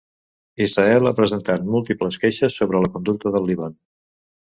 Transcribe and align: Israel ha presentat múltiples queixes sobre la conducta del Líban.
Israel 0.63 1.09
ha 1.09 1.11
presentat 1.19 1.67
múltiples 1.75 2.17
queixes 2.23 2.57
sobre 2.63 2.81
la 2.87 2.91
conducta 2.97 3.35
del 3.37 3.47
Líban. 3.51 3.77